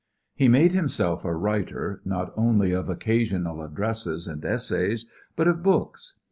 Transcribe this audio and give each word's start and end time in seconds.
He 0.33 0.47
made 0.47 0.71
himself 0.71 1.23
a 1.23 1.35
writer, 1.35 2.01
not 2.03 2.33
only 2.35 2.71
of 2.71 2.89
occasional 2.89 3.61
addresses 3.61 4.25
and 4.25 4.43
essays, 4.43 5.05
but 5.35 5.47
of 5.47 5.61
books. 5.61 6.17